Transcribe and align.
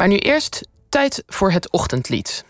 Maar 0.00 0.08
nu 0.08 0.16
eerst 0.16 0.66
tijd 0.88 1.22
voor 1.26 1.52
het 1.52 1.70
ochtendlied. 1.70 2.44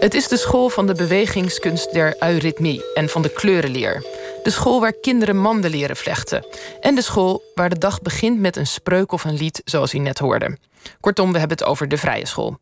Het 0.00 0.14
is 0.14 0.28
de 0.28 0.36
school 0.36 0.68
van 0.68 0.86
de 0.86 0.94
bewegingskunst 0.94 1.92
der 1.92 2.16
eurythmie 2.18 2.84
en 2.94 3.08
van 3.08 3.22
de 3.22 3.30
kleurenleer. 3.30 4.23
De 4.44 4.50
school 4.50 4.80
waar 4.80 4.92
kinderen 4.92 5.36
manden 5.36 5.70
leren 5.70 5.96
vlechten. 5.96 6.46
En 6.80 6.94
de 6.94 7.02
school 7.02 7.42
waar 7.54 7.68
de 7.68 7.78
dag 7.78 8.02
begint 8.02 8.38
met 8.38 8.56
een 8.56 8.66
spreuk 8.66 9.12
of 9.12 9.24
een 9.24 9.34
lied, 9.34 9.62
zoals 9.64 9.94
u 9.94 9.98
net 9.98 10.18
hoorde. 10.18 10.58
Kortom, 11.00 11.32
we 11.32 11.38
hebben 11.38 11.56
het 11.56 11.66
over 11.66 11.88
de 11.88 11.96
vrije 11.96 12.26
school. 12.26 12.58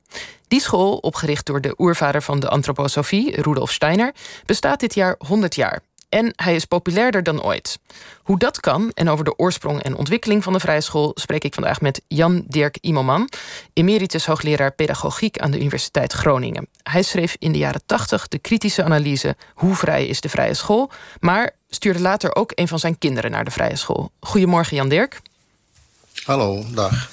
Die 0.49 0.61
school, 0.61 0.97
opgericht 0.97 1.47
door 1.47 1.61
de 1.61 1.75
oervader 1.79 2.23
van 2.23 2.41
de 2.41 2.49
antroposofie, 2.49 3.41
Rudolf 3.41 3.73
Steiner, 3.73 4.15
bestaat 4.47 4.81
dit 4.81 4.95
jaar 4.95 5.15
100 5.19 5.55
jaar. 5.55 5.81
En 6.13 6.33
hij 6.37 6.55
is 6.55 6.65
populairder 6.65 7.23
dan 7.23 7.43
ooit. 7.43 7.79
Hoe 8.23 8.39
dat 8.39 8.61
kan 8.61 8.91
en 8.95 9.09
over 9.09 9.25
de 9.25 9.39
oorsprong 9.39 9.83
en 9.83 9.97
ontwikkeling 9.97 10.43
van 10.43 10.53
de 10.53 10.61
vrije 10.61 10.81
school 10.81 11.11
spreek 11.15 11.45
ik 11.45 11.55
vandaag 11.55 11.81
met 11.81 12.03
Jan 12.09 12.45
Dirk 12.47 12.79
Imelman, 12.81 13.29
emeritus 13.73 14.27
hoogleraar 14.27 14.73
pedagogiek 14.73 15.39
aan 15.39 15.51
de 15.51 15.61
Universiteit 15.61 16.13
Groningen. 16.13 16.69
Hij 16.83 17.03
schreef 17.03 17.37
in 17.39 17.53
de 17.53 17.59
jaren 17.59 17.83
80 17.87 18.29
de 18.29 18.39
kritische 18.39 18.85
analyse 18.85 19.37
Hoe 19.55 19.75
vrij 19.75 20.07
is 20.07 20.21
de 20.21 20.29
vrije 20.29 20.55
school, 20.55 20.91
maar 21.21 21.51
stuurde 21.69 22.01
later 22.01 22.35
ook 22.35 22.53
een 22.55 22.69
van 22.69 22.79
zijn 22.79 22.99
kinderen 22.99 23.31
naar 23.31 23.45
de 23.45 23.51
vrije 23.51 23.77
school. 23.77 24.11
Goedemorgen 24.21 24.77
Jan 24.77 24.89
Dirk. 24.89 25.21
Hallo, 26.25 26.65
dag. 26.71 27.11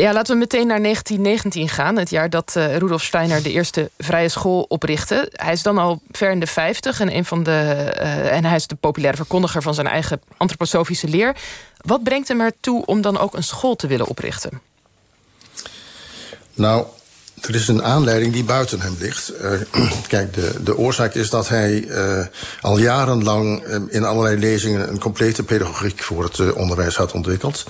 Ja, 0.00 0.12
laten 0.12 0.32
we 0.34 0.40
meteen 0.40 0.66
naar 0.66 0.82
1919 0.82 1.68
gaan. 1.68 1.96
Het 1.96 2.10
jaar 2.10 2.30
dat 2.30 2.54
uh, 2.56 2.76
Rudolf 2.76 3.02
Steiner 3.02 3.42
de 3.42 3.50
eerste 3.50 3.90
vrije 3.98 4.28
school 4.28 4.64
oprichtte. 4.68 5.28
Hij 5.32 5.52
is 5.52 5.62
dan 5.62 5.78
al 5.78 6.02
ver 6.10 6.30
in 6.30 6.40
de 6.40 6.46
50 6.46 7.00
en, 7.00 7.16
een 7.16 7.24
van 7.24 7.42
de, 7.42 7.50
uh, 7.50 8.32
en 8.32 8.44
hij 8.44 8.56
is 8.56 8.66
de 8.66 8.74
populaire 8.74 9.16
verkondiger 9.16 9.62
van 9.62 9.74
zijn 9.74 9.86
eigen 9.86 10.20
antroposofische 10.36 11.08
leer. 11.08 11.36
Wat 11.76 12.02
brengt 12.02 12.28
hem 12.28 12.40
ertoe 12.40 12.86
om 12.86 13.00
dan 13.00 13.18
ook 13.18 13.34
een 13.34 13.42
school 13.42 13.76
te 13.76 13.86
willen 13.86 14.06
oprichten? 14.06 14.60
Nou, 16.54 16.84
er 17.40 17.54
is 17.54 17.68
een 17.68 17.82
aanleiding 17.82 18.32
die 18.32 18.44
buiten 18.44 18.80
hem 18.80 18.96
ligt. 18.98 19.32
Uh, 19.42 19.90
kijk, 20.08 20.34
de, 20.34 20.62
de 20.62 20.76
oorzaak 20.76 21.14
is 21.14 21.30
dat 21.30 21.48
hij 21.48 21.88
al 22.60 22.78
jarenlang 22.78 23.64
in 23.88 24.04
allerlei 24.04 24.38
lezingen 24.38 24.88
een 24.88 25.00
complete 25.00 25.42
pedagogiek 25.42 26.02
voor 26.02 26.24
het 26.24 26.52
onderwijs 26.52 26.96
had 26.96 27.12
ontwikkeld. 27.12 27.64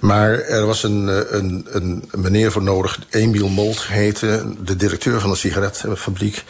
Maar 0.00 0.40
er 0.40 0.66
was 0.66 0.82
een, 0.82 1.08
eh, 1.08 1.16
een, 1.28 1.66
een 1.70 2.08
meneer 2.12 2.52
voor 2.52 2.62
nodig, 2.62 2.98
Emiel 3.10 3.48
Molt 3.48 3.86
heette... 3.86 4.44
de 4.62 4.76
directeur 4.76 5.20
van 5.20 5.30
de 5.30 5.36
sigaretfabriek... 5.36 6.44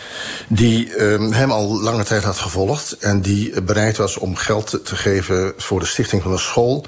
die 0.49 1.03
um, 1.03 1.33
hem 1.33 1.51
al 1.51 1.83
lange 1.83 2.05
tijd 2.05 2.25
had 2.25 2.39
gevolgd... 2.39 2.93
en 2.93 3.21
die 3.21 3.63
bereid 3.63 3.97
was 3.97 4.17
om 4.17 4.37
geld 4.37 4.81
te 4.85 4.97
geven 4.97 5.53
voor 5.57 5.81
de 5.81 5.87
stichting 5.87 6.23
van 6.23 6.33
een 6.33 6.39
school 6.39 6.87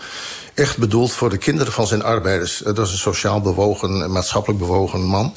echt 0.60 0.78
bedoeld 0.78 1.12
voor 1.12 1.30
de 1.30 1.36
kinderen 1.36 1.72
van 1.72 1.86
zijn 1.86 2.02
arbeiders. 2.02 2.58
Dat 2.58 2.76
was 2.76 2.92
een 2.92 2.98
sociaal 2.98 3.40
bewogen, 3.40 4.12
maatschappelijk 4.12 4.60
bewogen 4.60 5.02
man... 5.02 5.34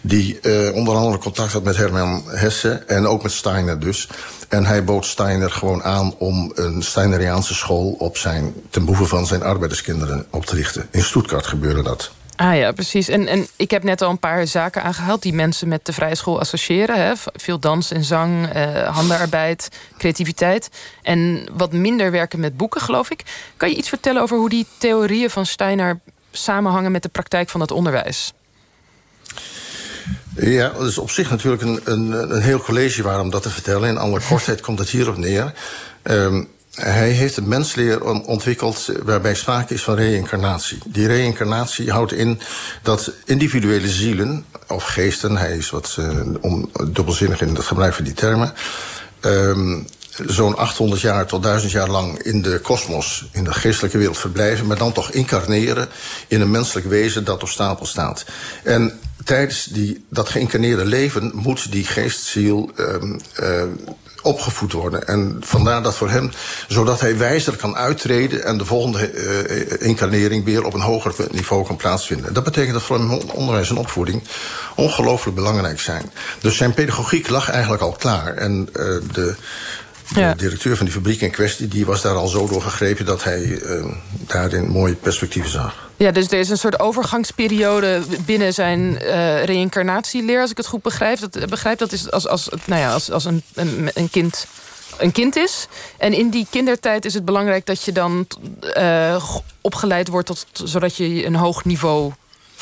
die 0.00 0.38
uh, 0.42 0.74
onder 0.74 0.94
andere 0.94 1.18
contact 1.18 1.52
had 1.52 1.62
met 1.62 1.76
Herman 1.76 2.22
Hesse 2.26 2.70
en 2.70 3.06
ook 3.06 3.22
met 3.22 3.32
Steiner 3.32 3.80
dus. 3.80 4.08
En 4.48 4.66
hij 4.66 4.84
bood 4.84 5.06
Steiner 5.06 5.50
gewoon 5.50 5.82
aan 5.82 6.14
om 6.18 6.52
een 6.54 6.82
Steineriaanse 6.82 7.54
school... 7.54 7.94
op 7.98 8.16
zijn, 8.16 8.54
ten 8.70 8.84
behoeve 8.84 9.06
van 9.06 9.26
zijn 9.26 9.42
arbeiderskinderen 9.42 10.26
op 10.30 10.46
te 10.46 10.54
richten. 10.54 10.88
In 10.90 11.04
Stuttgart 11.04 11.46
gebeurde 11.46 11.82
dat. 11.82 12.10
Ah 12.42 12.56
ja, 12.56 12.72
precies. 12.72 13.08
En, 13.08 13.26
en 13.26 13.46
ik 13.56 13.70
heb 13.70 13.82
net 13.82 14.02
al 14.02 14.10
een 14.10 14.18
paar 14.18 14.46
zaken 14.46 14.82
aangehaald... 14.82 15.22
die 15.22 15.32
mensen 15.32 15.68
met 15.68 15.86
de 15.86 15.92
vrije 15.92 16.14
school 16.14 16.40
associëren. 16.40 16.96
Hè? 16.96 17.12
Veel 17.32 17.58
dans 17.58 17.90
en 17.90 18.04
zang, 18.04 18.52
eh, 18.52 18.94
handenarbeid, 18.94 19.68
creativiteit. 19.98 20.68
En 21.02 21.48
wat 21.52 21.72
minder 21.72 22.10
werken 22.10 22.40
met 22.40 22.56
boeken, 22.56 22.80
geloof 22.80 23.10
ik. 23.10 23.22
Kan 23.56 23.70
je 23.70 23.76
iets 23.76 23.88
vertellen 23.88 24.22
over 24.22 24.36
hoe 24.36 24.48
die 24.48 24.66
theorieën 24.78 25.30
van 25.30 25.46
Steiner... 25.46 26.00
samenhangen 26.30 26.92
met 26.92 27.02
de 27.02 27.08
praktijk 27.08 27.48
van 27.48 27.60
het 27.60 27.70
onderwijs? 27.70 28.32
Ja, 30.36 30.68
dat 30.68 30.86
is 30.86 30.98
op 30.98 31.10
zich 31.10 31.30
natuurlijk 31.30 31.62
een, 31.62 31.80
een, 31.84 32.32
een 32.34 32.42
heel 32.42 32.60
college 32.60 33.02
waar 33.02 33.20
om 33.20 33.30
dat 33.30 33.42
te 33.42 33.50
vertellen. 33.50 33.88
In 33.88 33.98
alle 33.98 34.20
kortheid 34.28 34.60
komt 34.60 34.78
het 34.78 34.88
hierop 34.88 35.16
neer. 35.16 35.52
Um, 36.02 36.48
hij 36.74 37.10
heeft 37.10 37.36
een 37.36 37.48
mensleer 37.48 38.04
ontwikkeld 38.04 38.88
waarbij 39.02 39.34
sprake 39.34 39.74
is 39.74 39.82
van 39.82 39.94
reïncarnatie. 39.94 40.78
Die 40.86 41.06
reïncarnatie 41.06 41.90
houdt 41.90 42.12
in 42.12 42.40
dat 42.82 43.12
individuele 43.24 43.88
zielen, 43.88 44.44
of 44.68 44.84
geesten... 44.84 45.36
hij 45.36 45.56
is 45.56 45.70
wat 45.70 45.96
uh, 45.98 46.20
om, 46.40 46.70
dubbelzinnig 46.90 47.40
in 47.40 47.54
het 47.54 47.64
gebruik 47.64 47.94
van 47.94 48.04
die 48.04 48.14
termen... 48.14 48.52
Um, 49.20 49.86
zo'n 50.26 50.56
800 50.56 51.00
jaar 51.00 51.26
tot 51.26 51.42
1000 51.42 51.72
jaar 51.72 51.88
lang 51.88 52.22
in 52.22 52.42
de 52.42 52.60
kosmos, 52.62 53.28
in 53.32 53.44
de 53.44 53.52
geestelijke 53.52 53.98
wereld 53.98 54.18
verblijven, 54.18 54.66
maar 54.66 54.78
dan 54.78 54.92
toch 54.92 55.10
incarneren 55.10 55.88
in 56.28 56.40
een 56.40 56.50
menselijk 56.50 56.86
wezen 56.86 57.24
dat 57.24 57.42
op 57.42 57.48
stapel 57.48 57.86
staat. 57.86 58.24
En 58.62 59.00
tijdens 59.24 59.64
die, 59.64 60.04
dat 60.08 60.28
geïncarneerde 60.28 60.84
leven 60.84 61.30
moet 61.34 61.72
die 61.72 61.84
geestziel 61.84 62.70
um, 62.78 63.20
uh, 63.40 63.62
opgevoed 64.22 64.72
worden. 64.72 65.06
En 65.06 65.36
vandaar 65.40 65.82
dat 65.82 65.96
voor 65.96 66.10
hem, 66.10 66.30
zodat 66.68 67.00
hij 67.00 67.18
wijzer 67.18 67.56
kan 67.56 67.76
uittreden... 67.76 68.44
en 68.44 68.58
de 68.58 68.64
volgende 68.64 69.12
uh, 69.12 69.86
incarnering 69.88 70.44
weer 70.44 70.64
op 70.64 70.74
een 70.74 70.80
hoger 70.80 71.14
niveau 71.30 71.66
kan 71.66 71.76
plaatsvinden. 71.76 72.34
Dat 72.34 72.44
betekent 72.44 72.72
dat 72.72 72.82
voor 72.82 72.98
hem 72.98 73.10
onderwijs 73.12 73.70
en 73.70 73.76
opvoeding 73.76 74.22
ongelooflijk 74.76 75.36
belangrijk 75.36 75.80
zijn. 75.80 76.10
Dus 76.40 76.56
zijn 76.56 76.74
pedagogiek 76.74 77.28
lag 77.28 77.50
eigenlijk 77.50 77.82
al 77.82 77.92
klaar. 77.92 78.34
En 78.34 78.68
de 79.12 79.34
de 80.14 80.34
directeur 80.36 80.76
van 80.76 80.86
die 80.86 80.94
fabriek 80.94 81.20
in 81.20 81.30
kwestie... 81.30 81.68
die 81.68 81.86
was 81.86 82.02
daar 82.02 82.14
al 82.14 82.28
zo 82.28 82.46
door 82.46 82.62
gegrepen 82.62 83.04
dat 83.04 83.24
hij 83.24 83.42
uh, 83.42 83.84
daarin 84.26 84.68
mooie 84.68 84.94
perspectieven 84.94 85.50
zag. 85.50 85.90
Ja, 85.96 86.10
dus 86.10 86.26
er 86.26 86.38
is 86.38 86.48
een 86.48 86.58
soort 86.58 86.80
overgangsperiode 86.80 88.02
binnen 88.24 88.54
zijn 88.54 88.80
uh, 89.02 89.44
reïncarnatieleer... 89.44 90.40
als 90.40 90.50
ik 90.50 90.56
het 90.56 90.66
goed 90.66 90.82
begrijp. 90.82 91.18
Dat, 91.20 91.48
begrijp, 91.48 91.78
dat 91.78 91.92
is 91.92 92.10
als, 92.10 92.28
als, 92.28 92.48
nou 92.64 92.80
ja, 92.80 92.92
als, 92.92 93.10
als 93.10 93.24
een, 93.24 93.42
een, 93.54 93.90
een 93.94 94.10
kind 94.10 94.46
een 94.98 95.12
kind 95.12 95.36
is. 95.36 95.66
En 95.98 96.12
in 96.12 96.30
die 96.30 96.46
kindertijd 96.50 97.04
is 97.04 97.14
het 97.14 97.24
belangrijk 97.24 97.66
dat 97.66 97.82
je 97.82 97.92
dan 97.92 98.26
uh, 98.76 99.24
opgeleid 99.60 100.08
wordt... 100.08 100.26
Tot, 100.26 100.46
zodat 100.52 100.96
je 100.96 101.26
een 101.26 101.34
hoog 101.34 101.64
niveau 101.64 102.12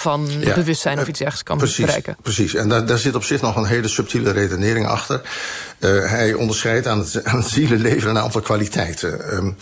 van 0.01 0.29
bewustzijn 0.55 0.99
of 0.99 1.09
iets 1.09 1.19
dergelijks 1.19 1.43
kan 1.43 1.59
precies, 1.59 1.85
bereiken. 1.85 2.17
Precies, 2.23 2.55
en 2.55 2.69
daar, 2.69 2.87
daar 2.87 2.99
zit 2.99 3.15
op 3.15 3.25
zich 3.25 3.41
nog 3.41 3.57
een 3.57 3.65
hele 3.65 3.89
subtiele 3.89 4.31
redenering 4.31 4.87
achter. 4.87 5.21
Uh, 5.81 6.11
hij 6.11 6.33
onderscheidt 6.33 6.87
aan 6.87 6.99
het, 6.99 7.25
aan 7.25 7.39
het 7.39 7.49
zielenleven 7.49 8.11
een 8.11 8.19
aantal 8.19 8.41
kwaliteiten. 8.41 9.37
Um, 9.37 9.57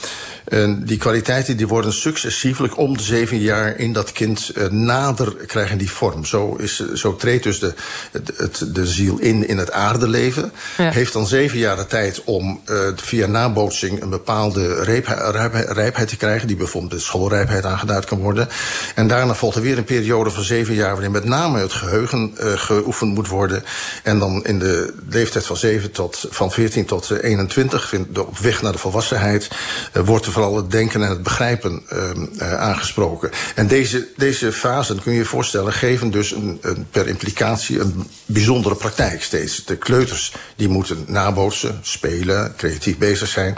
en 0.45 0.85
die 0.85 0.99
kwaliteiten 0.99 1.57
die 1.57 1.69
worden 1.69 1.93
successievelijk 1.93 2.79
om 2.79 2.97
de 2.97 3.03
zeven 3.03 3.39
jaar 3.39 3.79
in 3.79 3.93
dat 3.93 4.13
kind 4.13 4.51
uh, 4.57 4.69
nader 4.69 5.33
krijgen 5.33 5.79
die 5.79 5.91
vorm. 5.91 6.25
Zo, 6.25 6.55
is, 6.55 6.93
zo 6.93 7.17
treedt 7.17 7.43
dus 7.43 7.59
de, 7.59 7.75
het, 8.37 8.67
de 8.75 8.87
ziel 8.87 9.19
in 9.19 9.49
in 9.49 9.59
het 9.59 9.73
aardeleven. 9.73 10.53
Ja. 10.77 10.91
Heeft 10.91 11.13
dan 11.13 11.27
zeven 11.27 11.59
jaar 11.59 11.77
de 11.77 11.87
tijd 11.87 12.25
om 12.25 12.61
uh, 12.71 12.79
via 12.97 13.27
nabootsing 13.27 14.03
een 14.03 14.11
bepaalde 14.11 14.83
rijpheid, 14.83 15.71
rijpheid 15.71 16.09
te 16.09 16.17
krijgen... 16.17 16.47
die 16.47 16.57
bijvoorbeeld 16.57 16.93
de 16.93 16.99
schoolrijpheid 16.99 17.65
aangeduid 17.65 18.05
kan 18.05 18.19
worden. 18.19 18.49
En 18.95 19.09
daarna 19.09 19.35
volgt 19.35 19.57
er 19.57 19.63
weer 19.63 19.79
een 19.79 19.85
periode 19.85 20.31
van 20.31 20.45
zeven 20.45 20.75
jaar... 20.75 20.93
waarin 20.93 21.11
met 21.11 21.25
name 21.25 21.61
het 21.61 21.73
geheugen 21.73 22.33
geoefend 22.37 23.15
moet 23.15 23.29
worden. 23.29 23.65
En 24.03 24.19
dan 24.19 24.45
in 24.45 24.59
de 24.59 24.95
leeftijd 25.09 25.47
van 25.47 25.57
zeven 25.57 25.91
tot 25.91 26.08
van 26.31 26.51
14 26.51 26.85
tot 26.85 27.11
21, 27.11 27.89
vind, 27.89 28.19
op 28.19 28.39
weg 28.39 28.63
naar 28.63 28.73
de 28.73 28.79
volwassenheid, 28.79 29.49
uh, 29.97 30.03
wordt 30.03 30.27
er 30.27 30.33
vooral 30.33 30.57
het 30.57 30.71
denken 30.71 31.03
en 31.03 31.09
het 31.09 31.23
begrijpen 31.23 31.83
uh, 31.93 32.55
aangesproken. 32.55 33.31
En 33.55 33.67
deze, 33.67 34.09
deze 34.17 34.53
fasen, 34.53 35.03
kun 35.03 35.13
je 35.13 35.19
je 35.19 35.25
voorstellen, 35.25 35.73
geven 35.73 36.11
dus 36.11 36.31
een, 36.31 36.59
een, 36.61 36.87
per 36.91 37.09
implicatie 37.09 37.81
een 37.81 38.11
bijzondere 38.27 38.75
praktijk 38.75 39.23
steeds. 39.23 39.65
De 39.65 39.77
kleuters 39.77 40.35
die 40.57 40.69
moeten 40.69 41.05
nabootsen, 41.07 41.79
spelen, 41.83 42.55
creatief 42.57 42.99
bezig 42.99 43.29
zijn. 43.29 43.57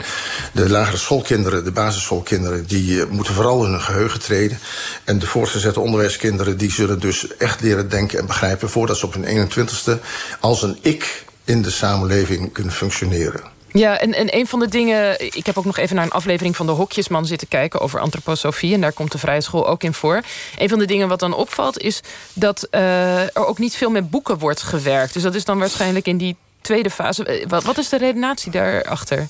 De 0.53 0.69
lagere 0.69 0.97
schoolkinderen, 0.97 1.63
de 1.63 1.71
basisschoolkinderen, 1.71 2.65
die 2.67 3.05
moeten 3.05 3.33
vooral 3.33 3.65
in 3.65 3.71
hun 3.71 3.81
geheugen 3.81 4.19
treden. 4.19 4.59
En 5.03 5.19
de 5.19 5.27
voortgezette 5.27 5.79
onderwijskinderen, 5.79 6.57
die 6.57 6.71
zullen 6.71 6.99
dus 6.99 7.37
echt 7.37 7.61
leren 7.61 7.89
denken 7.89 8.19
en 8.19 8.25
begrijpen 8.25 8.69
voordat 8.69 8.97
ze 8.97 9.05
op 9.05 9.13
hun 9.13 9.49
21ste 9.49 9.99
als 10.39 10.61
een 10.61 10.77
ik 10.81 11.25
in 11.43 11.61
de 11.61 11.69
samenleving 11.69 12.51
kunnen 12.51 12.73
functioneren. 12.73 13.59
Ja, 13.73 13.99
en, 13.99 14.13
en 14.13 14.35
een 14.35 14.47
van 14.47 14.59
de 14.59 14.67
dingen... 14.67 15.25
Ik 15.35 15.45
heb 15.45 15.57
ook 15.57 15.65
nog 15.65 15.77
even 15.77 15.95
naar 15.95 16.05
een 16.05 16.11
aflevering 16.11 16.55
van 16.55 16.65
de 16.65 16.71
Hokjesman 16.71 17.25
zitten 17.25 17.47
kijken... 17.47 17.79
over 17.79 17.99
antroposofie, 17.99 18.73
en 18.73 18.81
daar 18.81 18.91
komt 18.91 19.11
de 19.11 19.17
vrije 19.17 19.41
school 19.41 19.67
ook 19.67 19.83
in 19.83 19.93
voor. 19.93 20.21
Een 20.57 20.69
van 20.69 20.79
de 20.79 20.85
dingen 20.85 21.07
wat 21.07 21.19
dan 21.19 21.33
opvalt 21.33 21.79
is 21.79 22.01
dat 22.33 22.67
uh, 22.71 23.21
er 23.21 23.45
ook 23.45 23.57
niet 23.57 23.75
veel 23.75 23.89
met 23.89 24.09
boeken 24.09 24.37
wordt 24.37 24.61
gewerkt. 24.61 25.13
Dus 25.13 25.23
dat 25.23 25.35
is 25.35 25.45
dan 25.45 25.59
waarschijnlijk 25.59 26.07
in 26.07 26.17
die 26.17 26.35
tweede 26.61 26.89
fase. 26.89 27.45
Wat, 27.47 27.63
wat 27.63 27.77
is 27.77 27.89
de 27.89 27.97
redenatie 27.97 28.51
daarachter? 28.51 29.27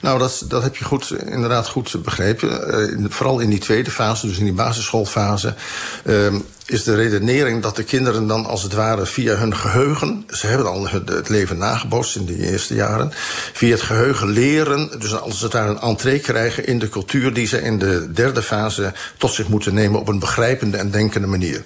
Nou, 0.00 0.18
dat, 0.18 0.44
dat 0.48 0.62
heb 0.62 0.76
je 0.76 0.84
goed, 0.84 1.10
inderdaad 1.24 1.68
goed 1.68 2.02
begrepen. 2.02 3.12
vooral 3.12 3.38
in 3.38 3.50
die 3.50 3.58
tweede 3.58 3.90
fase, 3.90 4.26
dus 4.26 4.38
in 4.38 4.44
die 4.44 4.52
basisschoolfase... 4.52 5.54
Ehm, 6.04 6.40
is 6.66 6.82
de 6.82 6.94
redenering 6.94 7.62
dat 7.62 7.76
de 7.76 7.82
kinderen 7.82 8.26
dan 8.26 8.46
als 8.46 8.62
het 8.62 8.72
ware 8.72 9.06
via 9.06 9.34
hun 9.34 9.56
geheugen... 9.56 10.24
ze 10.28 10.46
hebben 10.46 10.66
al 10.66 10.88
het 10.88 11.28
leven 11.28 11.58
nagebootst 11.58 12.16
in 12.16 12.24
die 12.24 12.50
eerste 12.50 12.74
jaren... 12.74 13.12
via 13.52 13.70
het 13.70 13.82
geheugen 13.82 14.28
leren, 14.28 14.90
dus 14.98 15.20
als 15.20 15.40
het 15.40 15.52
ware 15.52 15.68
een 15.68 15.80
entree 15.80 16.18
krijgen... 16.18 16.66
in 16.66 16.78
de 16.78 16.88
cultuur 16.88 17.34
die 17.34 17.46
ze 17.46 17.62
in 17.62 17.78
de 17.78 18.12
derde 18.12 18.42
fase 18.42 18.92
tot 19.18 19.32
zich 19.32 19.48
moeten 19.48 19.74
nemen... 19.74 20.00
op 20.00 20.08
een 20.08 20.18
begrijpende 20.18 20.76
en 20.76 20.90
denkende 20.90 21.26
manier. 21.26 21.62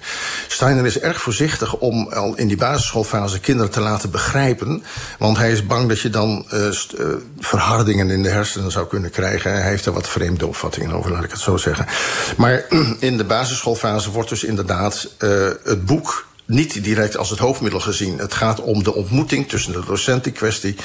Steiner 0.47 0.85
is 0.85 0.99
erg 0.99 1.21
voorzichtig 1.21 1.75
om 1.75 2.07
al 2.07 2.35
in 2.35 2.47
die 2.47 2.57
basisschoolfase 2.57 3.39
kinderen 3.39 3.71
te 3.71 3.81
laten 3.81 4.11
begrijpen... 4.11 4.83
want 5.19 5.37
hij 5.37 5.51
is 5.51 5.65
bang 5.65 5.87
dat 5.87 5.99
je 5.99 6.09
dan 6.09 6.45
uh, 6.53 6.69
verhardingen 7.39 8.09
in 8.09 8.23
de 8.23 8.29
hersenen 8.29 8.71
zou 8.71 8.87
kunnen 8.87 9.09
krijgen. 9.09 9.51
Hij 9.51 9.69
heeft 9.69 9.85
er 9.85 9.93
wat 9.93 10.07
vreemde 10.07 10.47
opvattingen 10.47 10.91
over, 10.91 11.11
laat 11.11 11.23
ik 11.23 11.31
het 11.31 11.39
zo 11.39 11.57
zeggen. 11.57 11.85
Maar 12.37 12.65
in 12.99 13.17
de 13.17 13.23
basisschoolfase 13.23 14.11
wordt 14.11 14.29
dus 14.29 14.43
inderdaad 14.43 14.87
uh, 15.19 15.49
het 15.63 15.85
boek 15.85 16.27
niet 16.45 16.83
direct 16.83 17.17
als 17.17 17.29
het 17.29 17.39
hoofdmiddel 17.39 17.79
gezien. 17.79 18.17
Het 18.17 18.33
gaat 18.33 18.61
om 18.61 18.83
de 18.83 18.93
ontmoeting 18.93 19.49
tussen 19.49 19.71
de 19.71 19.85
docent 19.85 20.25
in 20.25 20.33
kwestie 20.33 20.75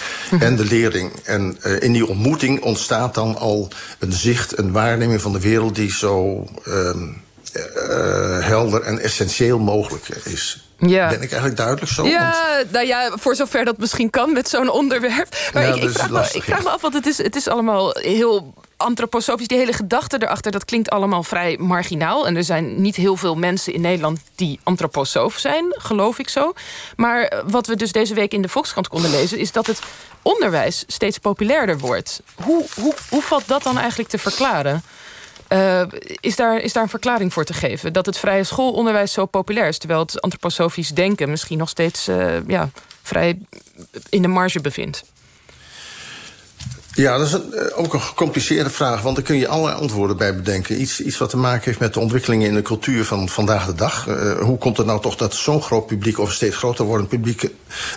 en 0.40 0.56
de 0.56 0.64
leerling. 0.64 1.12
En 1.24 1.58
uh, 1.66 1.82
in 1.82 1.92
die 1.92 2.06
ontmoeting 2.06 2.62
ontstaat 2.62 3.14
dan 3.14 3.36
al 3.36 3.68
een 3.98 4.12
zicht, 4.12 4.58
een 4.58 4.72
waarneming 4.72 5.20
van 5.20 5.32
de 5.32 5.40
wereld... 5.40 5.74
die 5.74 5.92
zo 5.92 6.46
uh, 6.64 6.90
helder 8.40 8.82
en 8.82 8.98
essentieel 8.98 9.58
mogelijk 9.58 10.08
is. 10.08 10.68
Ja. 10.78 11.08
Ben 11.08 11.22
ik 11.22 11.30
eigenlijk 11.30 11.56
duidelijk 11.56 11.90
zo? 11.90 12.06
Ja, 12.06 12.62
nou 12.70 12.86
ja, 12.86 13.12
voor 13.14 13.34
zover 13.34 13.64
dat 13.64 13.78
misschien 13.78 14.10
kan 14.10 14.32
met 14.32 14.48
zo'n 14.48 14.70
onderwerp. 14.70 15.36
Maar 15.52 15.68
ik, 15.68 15.82
ik, 15.82 15.90
vraag 15.90 16.10
me, 16.10 16.28
ik, 16.32 16.42
vraag 16.42 16.62
me, 16.62 16.68
af, 16.68 16.80
want 16.80 16.94
het 16.94 17.06
is, 17.06 17.18
het 17.18 17.36
is 17.36 17.48
allemaal 17.48 17.90
heel 17.92 18.54
antroposofisch. 18.84 19.46
Die 19.46 19.58
hele 19.58 19.72
gedachte 19.72 20.22
erachter, 20.22 20.52
dat 20.52 20.64
klinkt 20.64 20.90
allemaal 20.90 21.22
vrij 21.22 21.56
marginaal. 21.60 22.26
En 22.26 22.36
er 22.36 22.44
zijn 22.44 22.80
niet 22.80 22.96
heel 22.96 23.16
veel 23.16 23.34
mensen 23.34 23.72
in 23.72 23.80
Nederland 23.80 24.20
die 24.34 24.60
antroposoof 24.62 25.38
zijn, 25.38 25.64
geloof 25.68 26.18
ik 26.18 26.28
zo. 26.28 26.52
Maar 26.96 27.22
eh, 27.22 27.38
wat 27.46 27.66
we 27.66 27.76
dus 27.76 27.92
deze 27.92 28.14
week 28.14 28.32
in 28.32 28.42
de 28.42 28.48
Volkskrant 28.48 28.88
konden 28.88 29.10
lezen... 29.10 29.38
is 29.38 29.52
dat 29.52 29.66
het 29.66 29.80
onderwijs 30.22 30.84
steeds 30.86 31.18
populairder 31.18 31.78
wordt. 31.78 32.22
Hoe, 32.42 32.64
hoe, 32.80 32.94
hoe 33.10 33.22
valt 33.22 33.48
dat 33.48 33.62
dan 33.62 33.78
eigenlijk 33.78 34.08
te 34.08 34.18
verklaren? 34.18 34.82
Uh, 35.48 35.82
is, 36.20 36.36
daar, 36.36 36.58
is 36.58 36.72
daar 36.72 36.82
een 36.82 36.88
verklaring 36.88 37.32
voor 37.32 37.44
te 37.44 37.52
geven? 37.52 37.92
Dat 37.92 38.06
het 38.06 38.18
vrije 38.18 38.44
schoolonderwijs 38.44 39.12
zo 39.12 39.26
populair 39.26 39.68
is... 39.68 39.78
terwijl 39.78 40.00
het 40.00 40.20
antroposofisch 40.20 40.88
denken 40.88 41.30
misschien 41.30 41.58
nog 41.58 41.68
steeds 41.68 42.08
uh, 42.08 42.46
ja, 42.46 42.70
vrij 43.02 43.38
in 44.08 44.22
de 44.22 44.28
marge 44.28 44.60
bevindt? 44.60 45.04
Ja, 46.94 47.18
dat 47.18 47.26
is 47.26 47.32
eh, 47.32 47.78
ook 47.78 47.94
een 47.94 48.00
gecompliceerde 48.00 48.70
vraag, 48.70 49.02
want 49.02 49.16
daar 49.16 49.24
kun 49.24 49.36
je 49.36 49.48
allerlei 49.48 49.80
antwoorden 49.80 50.16
bij 50.16 50.36
bedenken. 50.36 50.80
Iets, 50.80 51.00
iets 51.00 51.18
wat 51.18 51.30
te 51.30 51.36
maken 51.36 51.64
heeft 51.64 51.78
met 51.78 51.94
de 51.94 52.00
ontwikkelingen 52.00 52.48
in 52.48 52.54
de 52.54 52.62
cultuur 52.62 53.04
van 53.04 53.28
vandaag 53.28 53.66
de 53.66 53.74
dag. 53.74 54.06
Uh, 54.06 54.38
hoe 54.38 54.58
komt 54.58 54.76
het 54.76 54.86
nou 54.86 55.00
toch 55.00 55.16
dat 55.16 55.34
zo'n 55.34 55.62
groot 55.62 55.86
publiek, 55.86 56.18
of 56.18 56.32
steeds 56.32 56.56
groter 56.56 56.84
wordend 56.84 57.08
publiek, 57.08 57.42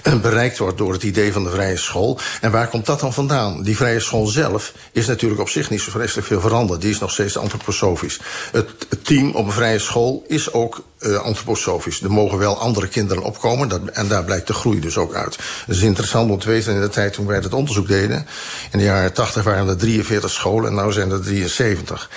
uh, 0.03 0.21
bereikt 0.21 0.57
wordt 0.57 0.77
door 0.77 0.93
het 0.93 1.03
idee 1.03 1.33
van 1.33 1.43
de 1.43 1.49
vrije 1.49 1.77
school? 1.77 2.19
En 2.41 2.51
waar 2.51 2.67
komt 2.67 2.85
dat 2.85 2.99
dan 2.99 3.13
vandaan? 3.13 3.63
Die 3.63 3.75
vrije 3.75 3.99
school 3.99 4.25
zelf 4.25 4.73
is 4.91 5.07
natuurlijk 5.07 5.41
op 5.41 5.49
zich 5.49 5.69
niet 5.69 5.81
zo 5.81 5.91
vreselijk 5.91 6.27
veel 6.27 6.41
veranderd. 6.41 6.81
Die 6.81 6.91
is 6.91 6.99
nog 6.99 7.11
steeds 7.11 7.37
antroposofisch. 7.37 8.19
Het 8.51 9.05
team 9.05 9.31
op 9.31 9.45
een 9.45 9.51
vrije 9.51 9.79
school 9.79 10.23
is 10.27 10.53
ook 10.53 10.83
uh, 10.99 11.17
antroposofisch. 11.17 12.01
Er 12.01 12.11
mogen 12.11 12.37
wel 12.37 12.57
andere 12.57 12.87
kinderen 12.87 13.23
opkomen 13.23 13.67
dat, 13.67 13.81
en 13.93 14.07
daar 14.07 14.23
blijkt 14.23 14.47
de 14.47 14.53
groei 14.53 14.79
dus 14.79 14.97
ook 14.97 15.13
uit. 15.13 15.37
Het 15.65 15.75
is 15.75 15.81
interessant 15.81 16.31
om 16.31 16.39
te 16.39 16.49
weten 16.49 16.73
in 16.73 16.81
de 16.81 16.89
tijd 16.89 17.13
toen 17.13 17.25
wij 17.25 17.37
het 17.37 17.53
onderzoek 17.53 17.87
deden... 17.87 18.27
in 18.71 18.79
de 18.79 18.85
jaren 18.85 19.13
80 19.13 19.43
waren 19.43 19.67
er 19.67 19.77
43 19.77 20.31
scholen 20.31 20.77
en 20.77 20.85
nu 20.85 20.91
zijn 20.91 21.11
er 21.11 21.21
73. 21.21 22.09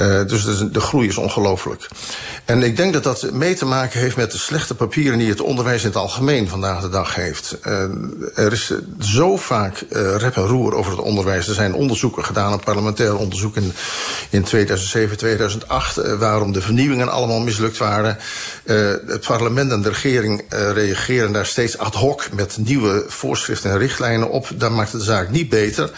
Uh, 0.00 0.26
dus 0.26 0.44
de 0.72 0.80
groei 0.80 1.08
is 1.08 1.16
ongelooflijk. 1.16 1.88
En 2.44 2.62
ik 2.62 2.76
denk 2.76 2.92
dat 2.92 3.02
dat 3.02 3.30
mee 3.32 3.54
te 3.54 3.64
maken 3.64 4.00
heeft 4.00 4.16
met 4.16 4.32
de 4.32 4.38
slechte 4.38 4.74
papieren... 4.74 5.18
die 5.18 5.28
het 5.28 5.40
onderwijs 5.40 5.82
in 5.82 5.88
het 5.88 5.96
algemeen 5.96 6.48
vandaag 6.48 6.80
de 6.80 6.88
dag 6.88 7.14
heeft. 7.14 7.58
Uh, 7.66 7.82
er 8.34 8.52
is 8.52 8.72
zo 9.00 9.36
vaak 9.36 9.80
uh, 9.80 10.16
rep 10.16 10.36
en 10.36 10.46
roer 10.46 10.74
over 10.74 10.90
het 10.92 11.00
onderwijs. 11.00 11.48
Er 11.48 11.54
zijn 11.54 11.74
onderzoeken 11.74 12.24
gedaan, 12.24 12.52
een 12.52 12.60
parlementair 12.60 13.16
onderzoek 13.16 13.56
in, 13.56 13.72
in 14.30 14.42
2007, 14.42 15.16
2008... 15.16 16.16
waarom 16.18 16.52
de 16.52 16.60
vernieuwingen 16.60 17.08
allemaal 17.08 17.40
mislukt 17.40 17.78
waren. 17.78 18.18
het 18.64 19.26
parlement 19.26 19.72
en 19.72 19.82
de 19.82 19.88
regering 19.88 20.44
reageren 20.48 21.32
daar 21.32 21.46
steeds 21.46 21.78
ad 21.78 21.94
hoc... 21.94 22.28
met 22.32 22.56
nieuwe 22.60 23.04
voorschriften 23.08 23.70
en 23.70 23.78
richtlijnen 23.78 24.30
op. 24.30 24.48
Dat 24.54 24.70
maakt 24.70 24.92
de 24.92 25.00
zaak 25.00 25.30
niet 25.30 25.48
beter... 25.48 25.90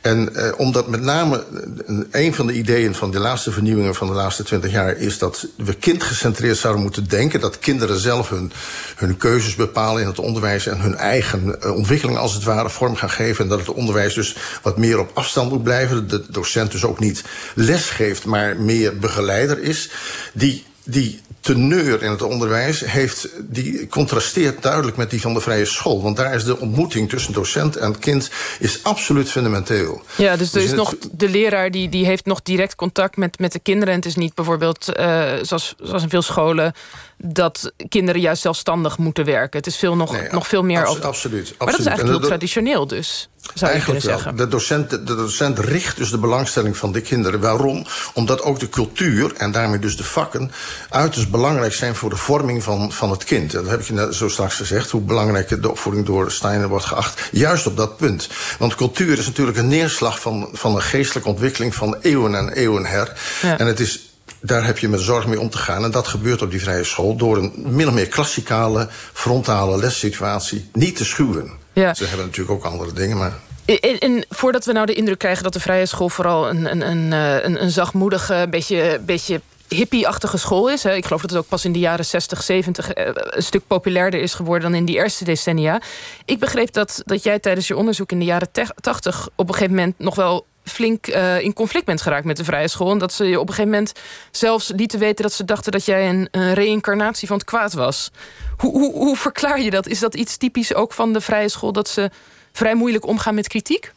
En 0.00 0.34
eh, 0.34 0.52
omdat 0.56 0.88
met 0.88 1.00
name 1.00 1.44
eh, 1.86 2.24
een 2.24 2.34
van 2.34 2.46
de 2.46 2.52
ideeën 2.52 2.94
van 2.94 3.10
de 3.10 3.18
laatste 3.18 3.52
vernieuwingen 3.52 3.94
van 3.94 4.06
de 4.06 4.12
laatste 4.12 4.42
twintig 4.42 4.70
jaar 4.70 4.96
is 4.96 5.18
dat 5.18 5.46
we 5.56 5.74
kindgecentreerd 5.74 6.56
zouden 6.56 6.82
moeten 6.82 7.08
denken. 7.08 7.40
Dat 7.40 7.58
kinderen 7.58 7.98
zelf 7.98 8.28
hun, 8.28 8.52
hun 8.96 9.16
keuzes 9.16 9.54
bepalen 9.54 10.02
in 10.02 10.08
het 10.08 10.18
onderwijs 10.18 10.66
en 10.66 10.80
hun 10.80 10.94
eigen 10.94 11.56
uh, 11.64 11.74
ontwikkeling 11.74 12.18
als 12.18 12.34
het 12.34 12.44
ware 12.44 12.70
vorm 12.70 12.96
gaan 12.96 13.10
geven. 13.10 13.44
En 13.44 13.50
dat 13.50 13.58
het 13.58 13.68
onderwijs 13.68 14.14
dus 14.14 14.36
wat 14.62 14.78
meer 14.78 14.98
op 14.98 15.10
afstand 15.14 15.50
moet 15.50 15.62
blijven. 15.62 16.08
De 16.08 16.24
docent 16.28 16.72
dus 16.72 16.84
ook 16.84 16.98
niet 16.98 17.24
les 17.54 17.90
geeft, 17.90 18.24
maar 18.24 18.60
meer 18.60 18.98
begeleider 18.98 19.62
is. 19.62 19.90
Die 20.32 20.66
die 20.84 21.20
teneur 21.40 22.02
in 22.02 22.10
het 22.10 22.22
onderwijs 22.22 22.84
heeft, 22.84 23.28
die 23.38 23.86
contrasteert 23.86 24.62
duidelijk 24.62 24.96
met 24.96 25.10
die 25.10 25.20
van 25.20 25.34
de 25.34 25.40
vrije 25.40 25.64
school. 25.64 26.02
Want 26.02 26.16
daar 26.16 26.34
is 26.34 26.44
de 26.44 26.58
ontmoeting 26.58 27.08
tussen 27.08 27.32
docent 27.32 27.76
en 27.76 27.98
kind 27.98 28.30
is 28.58 28.82
absoluut 28.82 29.30
fundamenteel. 29.30 30.02
Ja, 30.16 30.36
dus 30.36 30.52
er 30.52 30.60
dus 30.60 30.70
is 30.70 30.76
nog 30.76 30.94
de 31.10 31.28
leraar 31.28 31.70
die, 31.70 31.88
die 31.88 32.06
heeft 32.06 32.26
nog 32.26 32.42
direct 32.42 32.74
contact 32.74 33.16
met, 33.16 33.38
met 33.38 33.52
de 33.52 33.58
kinderen. 33.58 33.88
En 33.88 34.00
het 34.00 34.08
is 34.08 34.16
niet 34.16 34.34
bijvoorbeeld, 34.34 34.98
uh, 34.98 35.32
zoals, 35.42 35.74
zoals 35.78 36.02
in 36.02 36.08
veel 36.08 36.22
scholen 36.22 36.72
dat 37.16 37.72
kinderen 37.88 38.20
juist 38.20 38.42
zelfstandig 38.42 38.98
moeten 38.98 39.24
werken. 39.24 39.58
Het 39.58 39.66
is 39.66 39.76
veel 39.76 39.96
nog, 39.96 40.30
nog 40.30 40.46
veel 40.46 40.62
meer 40.62 40.84
over... 40.84 41.04
Absoluut, 41.04 41.54
Maar 41.58 41.70
dat 41.70 41.78
is 41.78 41.86
eigenlijk 41.86 42.18
heel 42.18 42.28
traditioneel 42.28 42.86
dus, 42.86 43.28
zou 43.54 43.74
je 43.74 43.82
kunnen 43.82 44.02
zeggen. 44.02 44.36
De 44.36 44.48
docent, 44.48 44.90
de 44.90 45.16
docent 45.16 45.58
richt 45.58 45.96
dus 45.96 46.10
de 46.10 46.18
belangstelling 46.18 46.76
van 46.76 46.92
de 46.92 47.00
kinderen. 47.00 47.40
Waarom? 47.40 47.86
Omdat 48.14 48.42
ook 48.42 48.60
de 48.60 48.68
cultuur, 48.68 49.32
en 49.36 49.52
daarmee 49.52 49.78
dus 49.78 49.96
de 49.96 50.04
vakken... 50.04 50.50
uiterst 50.88 51.30
belangrijk 51.30 51.72
zijn 51.72 51.94
voor 51.94 52.10
de 52.10 52.16
vorming 52.16 52.62
van, 52.62 52.92
van 52.92 53.10
het 53.10 53.24
kind. 53.24 53.52
Dat 53.52 53.68
heb 53.68 53.80
ik 53.80 53.86
je 53.86 53.92
net 53.92 54.14
zo 54.14 54.28
straks 54.28 54.54
gezegd... 54.54 54.90
hoe 54.90 55.00
belangrijk 55.00 55.62
de 55.62 55.70
opvoeding 55.70 56.06
door 56.06 56.30
Steiner 56.30 56.68
wordt 56.68 56.84
geacht. 56.84 57.28
Juist 57.32 57.66
op 57.66 57.76
dat 57.76 57.96
punt. 57.96 58.28
Want 58.58 58.74
cultuur 58.74 59.18
is 59.18 59.26
natuurlijk 59.26 59.58
een 59.58 59.68
neerslag 59.68 60.20
van, 60.20 60.48
van 60.52 60.74
een 60.74 60.82
geestelijke 60.82 61.28
ontwikkeling... 61.28 61.74
van 61.74 61.96
eeuwen 62.00 62.34
en 62.34 62.52
eeuwen 62.52 62.86
her. 62.86 63.12
En 63.42 63.66
het 63.66 63.80
is 63.80 64.08
daar 64.40 64.64
heb 64.64 64.78
je 64.78 64.88
met 64.88 65.00
zorg 65.00 65.26
mee 65.26 65.40
om 65.40 65.50
te 65.50 65.58
gaan. 65.58 65.84
En 65.84 65.90
dat 65.90 66.08
gebeurt 66.08 66.42
op 66.42 66.50
die 66.50 66.60
vrije 66.60 66.84
school 66.84 67.16
door 67.16 67.36
een 67.36 67.52
min 67.56 67.88
of 67.88 67.94
meer 67.94 68.08
klassikale, 68.08 68.88
frontale 69.12 69.78
lessituatie 69.78 70.68
niet 70.72 70.96
te 70.96 71.04
schuwen. 71.04 71.50
Ja. 71.80 71.94
Ze 71.94 72.04
hebben 72.04 72.26
natuurlijk 72.26 72.50
ook 72.50 72.72
andere 72.72 72.92
dingen, 72.92 73.16
maar... 73.16 73.32
En, 73.64 73.98
en, 73.98 74.24
voordat 74.28 74.64
we 74.64 74.72
nou 74.72 74.86
de 74.86 74.94
indruk 74.94 75.18
krijgen 75.18 75.42
dat 75.42 75.52
de 75.52 75.60
vrije 75.60 75.86
school 75.86 76.08
vooral 76.08 76.48
een, 76.48 76.70
een, 76.70 76.90
een, 76.90 77.12
eh, 77.12 77.44
een, 77.44 77.62
een 77.62 77.70
zachtmoedige, 77.70 78.46
beetje, 78.50 79.00
beetje 79.06 79.40
hippie-achtige 79.68 80.36
school 80.36 80.70
is. 80.70 80.84
Ik 80.84 81.04
geloof 81.04 81.20
dat 81.20 81.30
het 81.30 81.38
ook 81.38 81.48
pas 81.48 81.64
in 81.64 81.72
de 81.72 81.78
jaren 81.78 82.04
60, 82.04 82.42
70 82.42 82.92
eh, 82.92 83.10
een 83.14 83.42
stuk 83.42 83.66
populairder 83.66 84.20
is 84.20 84.34
geworden 84.34 84.70
dan 84.70 84.80
in 84.80 84.84
die 84.84 84.96
eerste 84.96 85.24
decennia. 85.24 85.80
Ik 86.24 86.38
begreep 86.38 86.72
dat, 86.72 87.02
dat 87.04 87.22
jij 87.22 87.38
tijdens 87.38 87.68
je 87.68 87.76
onderzoek 87.76 88.12
in 88.12 88.18
de 88.18 88.24
jaren 88.24 88.48
80 88.80 89.28
op 89.34 89.48
een 89.48 89.54
gegeven 89.54 89.74
moment 89.74 89.98
nog 89.98 90.14
wel 90.14 90.46
flink 90.68 91.06
uh, 91.06 91.40
in 91.40 91.52
conflict 91.52 91.84
bent 91.84 92.02
geraakt 92.02 92.24
met 92.24 92.36
de 92.36 92.44
vrije 92.44 92.68
school. 92.68 92.90
En 92.90 92.98
dat 92.98 93.12
ze 93.12 93.24
je 93.24 93.40
op 93.40 93.48
een 93.48 93.54
gegeven 93.54 93.70
moment 93.70 93.92
zelfs 94.30 94.72
lieten 94.76 94.98
weten 94.98 95.22
dat 95.22 95.32
ze 95.32 95.44
dachten 95.44 95.72
dat 95.72 95.84
jij 95.84 96.08
een, 96.08 96.28
een 96.30 96.54
reïncarnatie 96.54 97.28
van 97.28 97.36
het 97.36 97.46
kwaad 97.46 97.72
was. 97.72 98.10
Hoe, 98.56 98.72
hoe, 98.72 98.92
hoe 98.92 99.16
verklaar 99.16 99.60
je 99.60 99.70
dat? 99.70 99.86
Is 99.86 99.98
dat 99.98 100.14
iets 100.14 100.36
typisch 100.36 100.74
ook 100.74 100.92
van 100.92 101.12
de 101.12 101.20
vrije 101.20 101.48
school 101.48 101.72
dat 101.72 101.88
ze 101.88 102.10
vrij 102.52 102.74
moeilijk 102.74 103.06
omgaan 103.06 103.34
met 103.34 103.48
kritiek? 103.48 103.92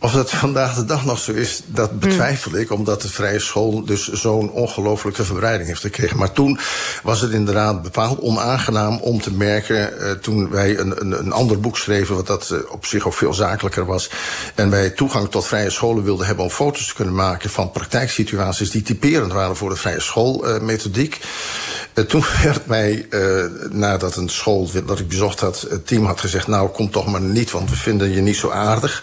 Of 0.00 0.12
dat 0.12 0.30
vandaag 0.30 0.74
de 0.74 0.84
dag 0.84 1.04
nog 1.04 1.18
zo 1.18 1.32
is, 1.32 1.62
dat 1.66 2.00
betwijfel 2.00 2.56
ik. 2.56 2.70
Omdat 2.70 3.02
de 3.02 3.08
vrije 3.08 3.38
school 3.38 3.84
dus 3.84 4.12
zo'n 4.12 4.50
ongelofelijke 4.50 5.24
verbreiding 5.24 5.68
heeft 5.68 5.80
gekregen. 5.80 6.16
Maar 6.18 6.32
toen 6.32 6.58
was 7.02 7.20
het 7.20 7.32
inderdaad 7.32 7.82
bepaald 7.82 8.20
onaangenaam 8.20 8.98
om 8.98 9.20
te 9.20 9.32
merken... 9.32 9.92
Uh, 10.00 10.10
toen 10.10 10.50
wij 10.50 10.78
een, 10.78 11.00
een, 11.00 11.18
een, 11.18 11.32
ander 11.32 11.60
boek 11.60 11.78
schreven, 11.78 12.14
wat 12.14 12.26
dat 12.26 12.50
uh, 12.52 12.58
op 12.70 12.86
zich 12.86 13.06
ook 13.06 13.14
veel 13.14 13.34
zakelijker 13.34 13.86
was... 13.86 14.10
en 14.54 14.70
wij 14.70 14.90
toegang 14.90 15.30
tot 15.30 15.46
vrije 15.46 15.70
scholen 15.70 16.04
wilden 16.04 16.26
hebben 16.26 16.44
om 16.44 16.50
foto's 16.50 16.86
te 16.86 16.94
kunnen 16.94 17.14
maken... 17.14 17.50
van 17.50 17.70
praktijksituaties 17.70 18.70
die 18.70 18.82
typerend 18.82 19.32
waren 19.32 19.56
voor 19.56 19.70
de 19.70 19.76
vrije 19.76 20.00
schoolmethodiek... 20.00 21.20
Uh, 21.94 22.04
toen 22.04 22.24
werd 22.42 22.66
mij, 22.66 23.08
nadat 23.70 24.16
een 24.16 24.28
school 24.28 24.70
dat 24.86 24.98
ik 24.98 25.08
bezocht 25.08 25.40
had... 25.40 25.66
het 25.70 25.86
team 25.86 26.04
had 26.04 26.20
gezegd, 26.20 26.46
nou 26.46 26.68
kom 26.68 26.90
toch 26.90 27.06
maar 27.06 27.20
niet, 27.20 27.50
want 27.50 27.70
we 27.70 27.76
vinden 27.76 28.10
je 28.10 28.20
niet 28.20 28.36
zo 28.36 28.50
aardig... 28.50 29.02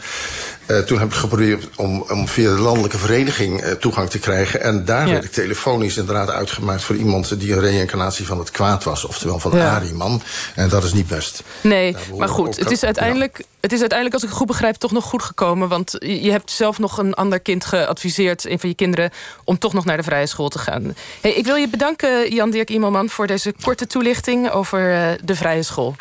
Uh, 0.68 0.80
toen 0.80 1.00
heb 1.00 1.08
ik 1.08 1.14
geprobeerd 1.14 1.68
om, 1.76 2.06
om 2.10 2.28
via 2.28 2.56
de 2.56 2.62
landelijke 2.62 2.98
vereniging 2.98 3.64
uh, 3.64 3.72
toegang 3.72 4.10
te 4.10 4.20
krijgen. 4.20 4.62
En 4.62 4.86
daar 4.86 5.08
ja. 5.08 5.12
werd 5.12 5.24
ik 5.24 5.32
telefonisch 5.32 5.98
inderdaad 5.98 6.30
uitgemaakt 6.30 6.84
voor 6.84 6.96
iemand 6.96 7.40
die 7.40 7.54
een 7.54 7.60
reïncarnatie 7.60 8.26
van 8.26 8.40
het 8.40 8.52
kwaad 8.52 8.84
was. 8.84 9.06
Oftewel 9.06 9.40
van 9.40 9.52
ja. 9.52 9.76
Ariman. 9.76 10.22
En 10.56 10.70
dat 10.70 10.84
is 10.84 10.94
niet 10.94 11.08
best. 11.08 11.44
Nee, 11.62 11.96
maar 12.18 12.30
goed, 12.30 12.58
het 12.60 12.72
is, 12.72 12.84
uiteindelijk, 12.84 13.44
het 13.60 13.72
is 13.72 13.80
uiteindelijk, 13.80 14.14
als 14.14 14.24
ik 14.24 14.30
het 14.30 14.38
goed 14.38 14.48
begrijp, 14.48 14.76
toch 14.76 14.92
nog 14.92 15.04
goed 15.04 15.24
gekomen. 15.24 15.68
Want 15.68 15.96
je 16.00 16.32
hebt 16.32 16.52
zelf 16.52 16.80
nog 16.80 16.98
een 16.98 17.14
ander 17.14 17.40
kind 17.40 17.66
geadviseerd, 17.66 18.46
een 18.46 18.60
van 18.60 18.70
je 18.70 18.76
kinderen, 18.76 19.12
om 19.44 19.58
toch 19.58 19.74
nog 19.74 19.86
naar 19.86 19.98
de 19.98 20.04
vrije 20.04 20.28
school 20.28 20.50
te 20.50 20.60
gaan. 20.60 20.96
Hey, 21.22 21.32
ik 21.32 21.46
wil 21.46 21.56
je 21.56 21.68
bedanken, 21.68 22.34
Jan-Dirk 22.34 22.70
Imelman, 22.70 23.10
voor 23.10 23.28
deze 23.28 23.54
korte 23.62 23.88
toelichting 23.88 24.52
over 24.52 24.92
uh, 24.92 25.08
de 25.24 25.36
vrije 25.36 25.64
school. 25.64 25.96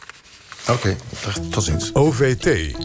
Oké, 0.69 0.73
okay, 0.73 0.97
tot 1.51 1.65
ziens. 1.65 1.95
OVT 1.95 2.79